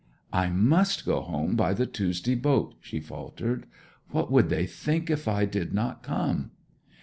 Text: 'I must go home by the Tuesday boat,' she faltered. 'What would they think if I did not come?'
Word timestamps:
'I 0.33 0.49
must 0.49 1.05
go 1.05 1.21
home 1.21 1.55
by 1.55 1.75
the 1.75 1.85
Tuesday 1.85 2.33
boat,' 2.33 2.73
she 2.81 2.99
faltered. 2.99 3.67
'What 4.09 4.31
would 4.31 4.49
they 4.49 4.65
think 4.65 5.11
if 5.11 5.27
I 5.27 5.45
did 5.45 5.75
not 5.75 6.01
come?' 6.01 6.49